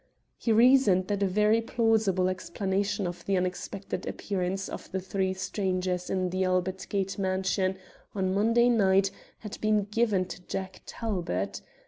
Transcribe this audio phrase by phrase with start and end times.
[0.39, 6.09] He reasoned that a very plausible explanation of the unexpected appearance of the three strangers
[6.09, 7.77] in the Albert Gate mansion
[8.15, 11.61] on Monday night had been given to Jack Talbot.